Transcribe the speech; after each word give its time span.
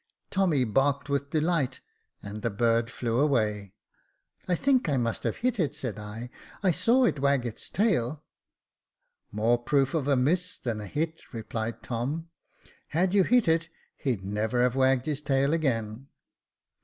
Tommy 0.31 0.63
barked 0.63 1.09
with 1.09 1.29
delight, 1.29 1.79
and 2.23 2.41
the 2.41 2.49
bird 2.49 2.89
flew 2.89 3.19
away. 3.19 3.75
I 4.47 4.55
think 4.55 4.89
I 4.89 4.97
must 4.97 5.21
have 5.25 5.35
hit 5.45 5.59
it," 5.59 5.75
said 5.75 5.99
I;" 5.99 6.31
I 6.63 6.71
saw 6.71 7.05
it 7.05 7.19
wag 7.19 7.45
its 7.45 7.69
tail."" 7.69 8.23
More 9.41 9.59
proof 9.59 9.93
of 9.93 10.07
a 10.07 10.15
miss 10.15 10.57
than 10.57 10.81
a 10.81 10.87
hit," 10.87 11.31
replied 11.35 11.83
Tom." 11.83 12.31
Had 12.87 13.13
you 13.13 13.23
hit 13.23 13.47
it, 13.47 13.69
he'd 13.95 14.25
never 14.25 14.63
have 14.63 14.75
wagged 14.75 15.05
his 15.05 15.21
tail 15.21 15.53
again." 15.53 16.07